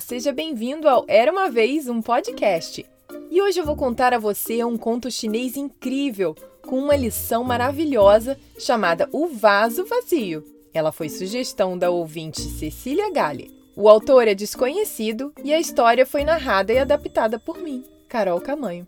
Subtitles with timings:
[0.00, 2.86] Seja bem-vindo ao Era uma Vez um podcast.
[3.30, 8.38] E hoje eu vou contar a você um conto chinês incrível, com uma lição maravilhosa
[8.58, 10.44] chamada O Vaso Vazio.
[10.72, 13.50] Ela foi sugestão da ouvinte Cecília Gale.
[13.74, 18.86] O autor é desconhecido e a história foi narrada e adaptada por mim, Carol Camanho.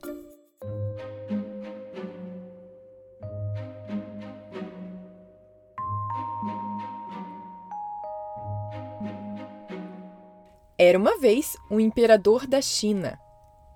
[10.83, 13.21] Era uma vez um imperador da China.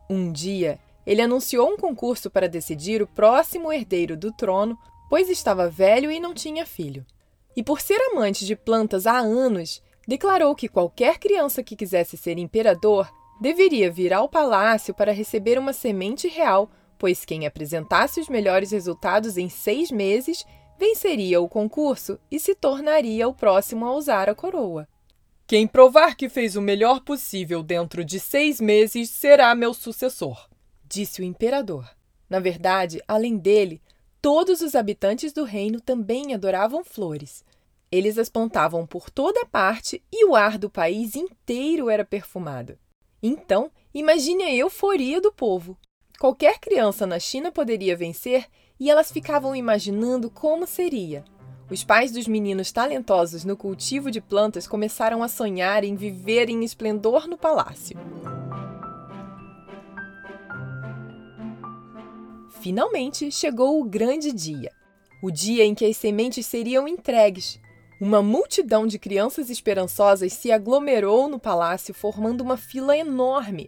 [0.08, 4.78] Um dia, ele anunciou um concurso para decidir o próximo herdeiro do trono,
[5.10, 7.04] pois estava velho e não tinha filho.
[7.54, 12.38] E por ser amante de plantas há anos, declarou que qualquer criança que quisesse ser
[12.38, 18.70] imperador deveria vir ao palácio para receber uma semente real, pois quem apresentasse os melhores
[18.70, 20.42] resultados em seis meses
[20.78, 24.88] venceria o concurso e se tornaria o próximo a usar a coroa.
[25.46, 30.48] Quem provar que fez o melhor possível dentro de seis meses será meu sucessor,
[30.88, 31.86] disse o imperador.
[32.30, 33.82] Na verdade, além dele,
[34.22, 37.44] todos os habitantes do reino também adoravam flores.
[37.92, 42.78] Eles as plantavam por toda parte e o ar do país inteiro era perfumado.
[43.22, 45.78] Então, imagine a euforia do povo.
[46.18, 48.46] Qualquer criança na China poderia vencer
[48.80, 51.22] e elas ficavam imaginando como seria.
[51.70, 56.62] Os pais dos meninos talentosos no cultivo de plantas começaram a sonhar em viver em
[56.64, 57.98] esplendor no palácio.
[62.60, 64.70] Finalmente chegou o grande dia
[65.24, 67.58] o dia em que as sementes seriam entregues.
[67.98, 73.66] Uma multidão de crianças esperançosas se aglomerou no palácio, formando uma fila enorme,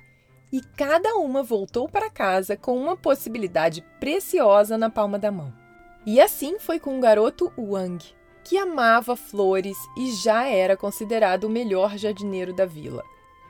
[0.53, 5.66] e cada uma voltou para casa com uma possibilidade preciosa na palma da mão.
[6.07, 7.99] E assim foi com o garoto Wang,
[8.45, 13.03] que amava flores e já era considerado o melhor jardineiro da vila.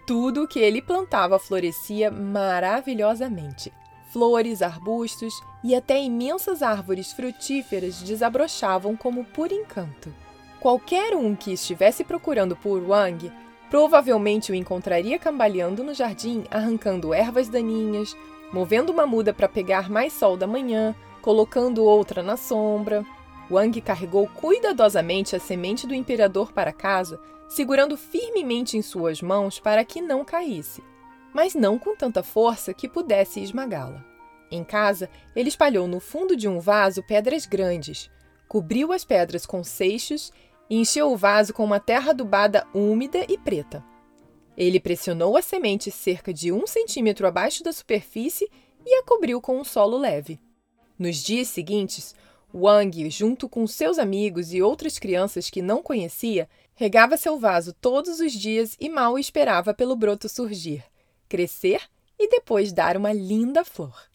[0.06, 3.71] Tudo o que ele plantava florescia maravilhosamente.
[4.11, 10.15] Flores, arbustos e até imensas árvores frutíferas desabrochavam como por encanto.
[10.59, 13.31] Qualquer um que estivesse procurando por Wang
[13.69, 18.16] provavelmente o encontraria cambaleando no jardim, arrancando ervas daninhas,
[18.50, 20.95] movendo uma muda para pegar mais sol da manhã
[21.26, 23.04] colocando outra na sombra.
[23.50, 29.84] Wang carregou cuidadosamente a semente do imperador para casa, segurando firmemente em suas mãos para
[29.84, 30.84] que não caísse,
[31.34, 34.04] mas não com tanta força que pudesse esmagá-la.
[34.53, 38.09] Em casa, ele espalhou no fundo de um vaso pedras grandes,
[38.47, 40.32] cobriu as pedras com seixos
[40.70, 43.84] e encheu o vaso com uma terra adubada úmida e preta.
[44.56, 48.48] Ele pressionou a semente cerca de um centímetro abaixo da superfície
[48.86, 50.46] e a cobriu com um solo leve.
[50.99, 52.15] Nos dias seguintes,
[52.55, 58.21] Wang, junto com seus amigos e outras crianças que não conhecia, regava seu vaso todos
[58.21, 60.83] os dias e mal esperava pelo broto surgir,
[61.29, 61.83] crescer
[62.19, 64.09] e depois dar uma linda flor.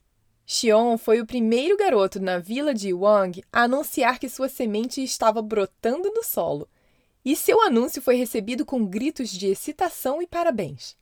[0.46, 5.42] Xion foi o primeiro garoto na vila de Wang a anunciar que sua semente estava
[5.42, 6.68] brotando no solo.
[7.24, 10.98] E seu anúncio foi recebido com gritos de excitação e parabéns.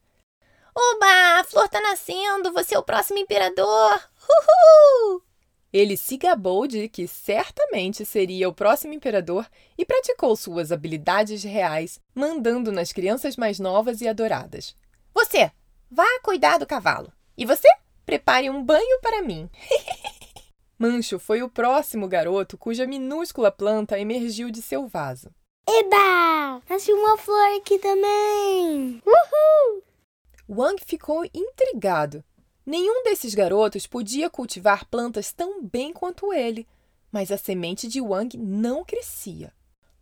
[0.75, 1.39] Oba!
[1.39, 2.51] A flor está nascendo!
[2.51, 3.99] Você é o próximo imperador!
[4.29, 5.28] Uhul!
[5.71, 9.47] Ele se gabou de que certamente seria o próximo imperador
[9.77, 14.75] e praticou suas habilidades reais, mandando nas crianças mais novas e adoradas.
[15.13, 15.51] Você,
[15.89, 17.11] vá cuidar do cavalo.
[17.37, 17.67] E você,
[18.03, 19.47] prepare um banho para mim.
[20.77, 25.29] Mancho foi o próximo garoto cuja minúscula planta emergiu de seu vaso.
[25.67, 26.63] Eba!
[26.67, 29.03] Nasceu uma flor aqui também!
[29.05, 29.83] Uhul!
[30.49, 32.23] Wang ficou intrigado
[32.69, 36.67] Nenhum desses garotos podia cultivar plantas tão bem quanto ele,
[37.11, 39.51] mas a semente de Wang não crescia.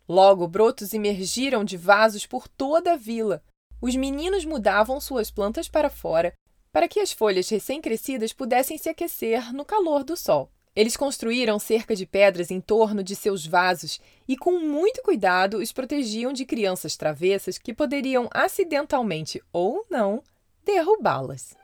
[0.06, 3.42] Logo, brotos emergiram de vasos por toda a vila.
[3.82, 6.34] Os meninos mudavam suas plantas para fora,
[6.70, 10.52] para que as folhas recém-crescidas pudessem se aquecer no calor do sol.
[10.76, 13.98] Eles construíram cerca de pedras em torno de seus vasos
[14.28, 20.22] e, com muito cuidado, os protegiam de crianças travessas que poderiam acidentalmente ou não
[20.66, 21.56] derrubá-las.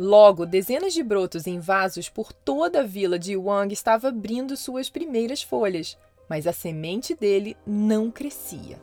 [0.00, 4.88] Logo, dezenas de brotos em vasos por toda a vila de Wang estavam abrindo suas
[4.88, 5.98] primeiras folhas,
[6.28, 8.80] mas a semente dele não crescia.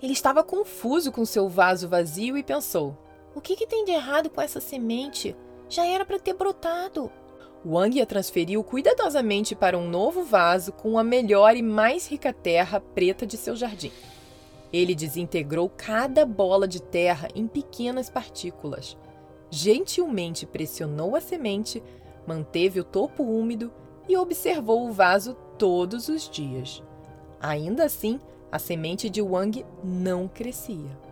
[0.00, 2.96] Ele estava confuso com seu vaso vazio e pensou:
[3.34, 5.36] O que, que tem de errado com essa semente?
[5.68, 7.12] Já era para ter brotado.
[7.62, 12.80] Wang a transferiu cuidadosamente para um novo vaso com a melhor e mais rica terra
[12.80, 13.92] preta de seu jardim.
[14.72, 18.96] Ele desintegrou cada bola de terra em pequenas partículas
[19.50, 21.82] gentilmente pressionou a semente,
[22.26, 23.72] manteve o topo úmido
[24.08, 26.82] e observou o vaso todos os dias.
[27.40, 28.20] Ainda assim,
[28.50, 31.06] a semente de Wang não crescia.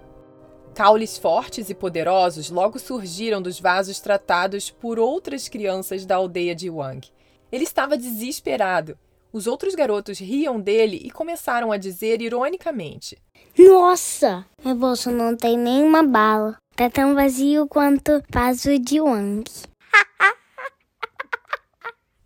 [0.75, 6.69] Caules fortes e poderosos logo surgiram dos vasos tratados por outras crianças da aldeia de
[6.69, 7.09] Wang.
[7.53, 8.99] Ele estava desesperado.
[9.33, 13.17] Os outros garotos riam dele e começaram a dizer ironicamente:
[13.59, 14.45] Nossa,
[14.77, 16.57] bolso não tem nenhuma bala.
[16.77, 19.45] Tá tão vazio quanto vaso de Wang.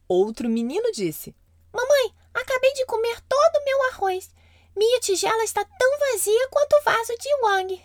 [0.09, 1.37] Outro menino disse:
[1.71, 4.31] Mamãe, acabei de comer todo o meu arroz.
[4.75, 7.85] Minha tigela está tão vazia quanto o vaso de Wang.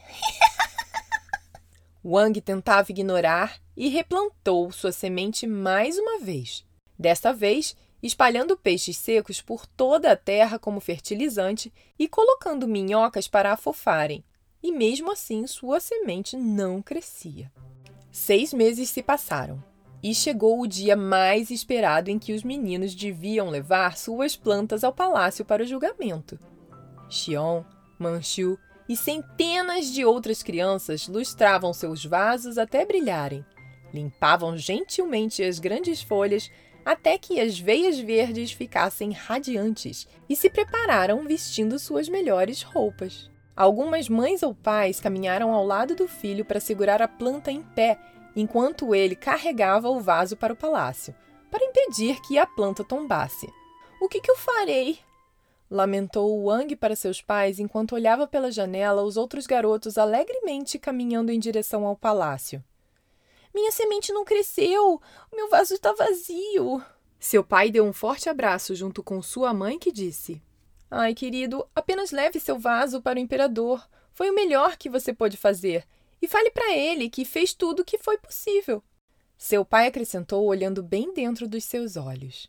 [2.01, 6.65] Wang tentava ignorar e replantou sua semente mais uma vez.
[6.98, 13.51] Desta vez, espalhando peixes secos por toda a terra como fertilizante e colocando minhocas para
[13.51, 14.24] afofarem.
[14.63, 17.51] E mesmo assim, sua semente não crescia.
[18.10, 19.62] Seis meses se passaram
[20.01, 24.94] e chegou o dia mais esperado em que os meninos deviam levar suas plantas ao
[24.94, 26.39] palácio para o julgamento.
[27.10, 27.63] Xion,
[28.00, 28.57] Manchu
[28.88, 33.45] e centenas de outras crianças lustravam seus vasos até brilharem,
[33.94, 36.50] limpavam gentilmente as grandes folhas
[36.86, 43.33] até que as veias verdes ficassem radiantes e se prepararam vestindo suas melhores roupas.
[43.56, 48.00] Algumas mães ou pais caminharam ao lado do filho para segurar a planta em pé
[48.36, 51.16] enquanto ele carregava o vaso para o palácio,
[51.52, 53.48] para impedir que a planta tombasse.
[54.02, 55.00] O que, que eu farei?
[55.70, 61.40] Lamentou Wang para seus pais enquanto olhava pela janela os outros garotos alegremente caminhando em
[61.40, 62.64] direção ao palácio.
[63.54, 65.00] Minha semente não cresceu!
[65.32, 66.84] O meu vaso está vazio!
[67.20, 70.42] Seu pai deu um forte abraço junto com sua mãe, que disse:
[70.95, 73.90] Ai, querido, apenas leve seu vaso para o imperador.
[74.12, 75.88] Foi o melhor que você pôde fazer
[76.22, 78.84] e fale para ele que fez tudo o que foi possível.
[79.36, 82.48] Seu pai acrescentou, olhando bem dentro dos seus olhos.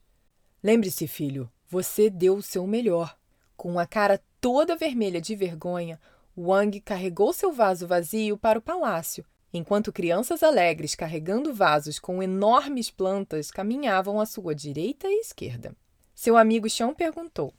[0.63, 3.17] Lembre-se, filho, você deu o seu melhor.
[3.57, 5.99] Com a cara toda vermelha de vergonha,
[6.37, 9.25] Wang carregou seu vaso vazio para o palácio,
[9.55, 15.75] enquanto crianças alegres carregando vasos com enormes plantas caminhavam à sua direita e esquerda.
[16.15, 17.55] Seu amigo Xion perguntou: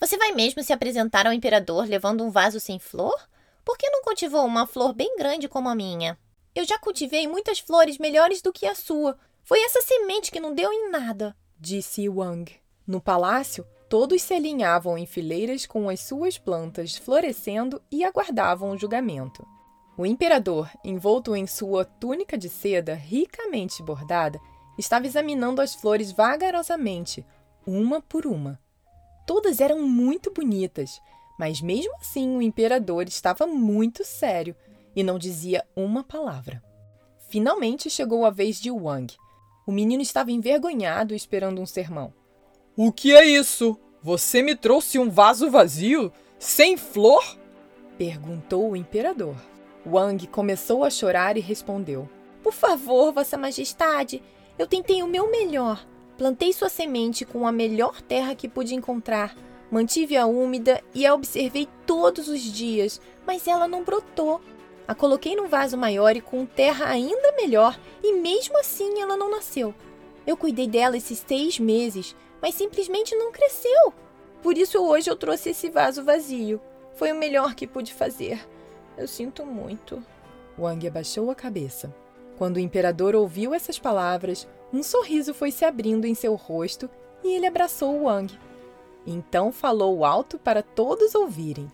[0.00, 3.14] Você vai mesmo se apresentar ao imperador levando um vaso sem flor?
[3.62, 6.18] Por que não cultivou uma flor bem grande como a minha?
[6.54, 9.18] Eu já cultivei muitas flores melhores do que a sua.
[9.44, 12.50] Foi essa semente que não deu em nada, disse Wang.
[12.86, 18.78] No palácio, todos se alinhavam em fileiras com as suas plantas florescendo e aguardavam o
[18.78, 19.46] julgamento.
[19.98, 24.40] O imperador, envolto em sua túnica de seda ricamente bordada,
[24.78, 27.22] estava examinando as flores vagarosamente,
[27.66, 28.58] uma por uma.
[29.30, 31.00] Todas eram muito bonitas,
[31.38, 34.56] mas mesmo assim, o imperador estava muito sério
[34.94, 36.60] e não dizia uma palavra.
[37.28, 39.14] Finalmente chegou a vez de Wang.
[39.64, 42.12] O menino estava envergonhado esperando um sermão.
[42.76, 43.78] O que é isso?
[44.02, 46.12] Você me trouxe um vaso vazio?
[46.36, 47.38] Sem flor?
[47.96, 49.36] perguntou o imperador.
[49.86, 52.10] Wang começou a chorar e respondeu:
[52.42, 54.24] Por favor, Vossa Majestade,
[54.58, 55.86] eu tentei o meu melhor.
[56.20, 59.34] Plantei sua semente com a melhor terra que pude encontrar
[59.70, 64.38] Mantive-a úmida e a observei todos os dias, mas ela não brotou.
[64.86, 69.30] A coloquei num vaso maior e com terra ainda melhor, e mesmo assim ela não
[69.30, 69.72] nasceu.
[70.26, 73.94] Eu cuidei dela esses seis meses, mas simplesmente não cresceu.
[74.42, 76.60] Por isso hoje eu trouxe esse vaso vazio.
[76.96, 78.46] Foi o melhor que pude fazer.
[78.98, 80.04] Eu sinto muito.
[80.58, 81.94] Wang abaixou a cabeça.
[82.36, 86.88] Quando o imperador ouviu essas palavras, um sorriso foi se abrindo em seu rosto
[87.24, 88.38] e ele abraçou Wang.
[89.06, 91.68] Então falou alto para todos ouvirem.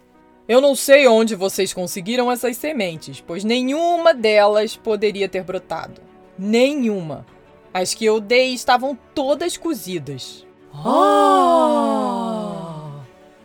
[0.49, 6.01] Eu não sei onde vocês conseguiram essas sementes, pois nenhuma delas poderia ter brotado.
[6.39, 7.27] Nenhuma.
[7.75, 10.47] As que eu dei estavam todas cozidas.
[10.73, 12.07] Ah!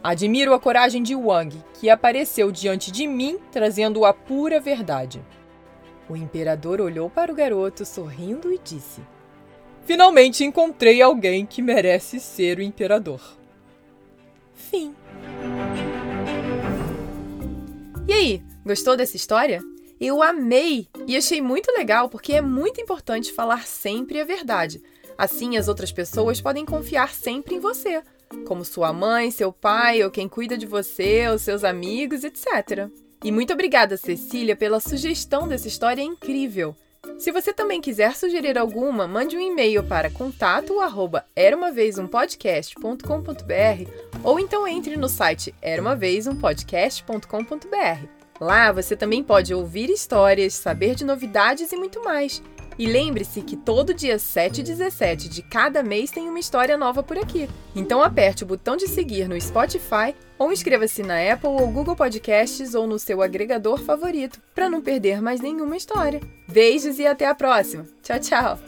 [0.03, 5.21] Admiro a coragem de Wang, que apareceu diante de mim trazendo a pura verdade.
[6.09, 9.01] O imperador olhou para o garoto sorrindo e disse:
[9.85, 13.21] Finalmente encontrei alguém que merece ser o imperador.
[14.53, 14.95] Fim.
[18.07, 19.61] E aí, gostou dessa história?
[19.99, 24.81] Eu amei e achei muito legal porque é muito importante falar sempre a verdade.
[25.17, 28.01] Assim, as outras pessoas podem confiar sempre em você,
[28.45, 32.89] como sua mãe, seu pai ou quem cuida de você, os seus amigos, etc.
[33.23, 36.75] E muito obrigada, Cecília, pela sugestão dessa história incrível.
[37.21, 41.23] Se você também quiser sugerir alguma, mande um e-mail para contato arroba
[44.23, 48.07] ou então entre no site eraumavezumpodcast.com.br.
[48.39, 52.41] Lá você também pode ouvir histórias, saber de novidades e muito mais.
[52.81, 57.03] E lembre-se que todo dia 7 e 17 de cada mês tem uma história nova
[57.03, 57.47] por aqui.
[57.75, 62.73] Então aperte o botão de seguir no Spotify ou inscreva-se na Apple ou Google Podcasts
[62.73, 66.21] ou no seu agregador favorito para não perder mais nenhuma história.
[66.47, 67.85] Beijos e até a próxima.
[68.01, 68.59] Tchau, tchau.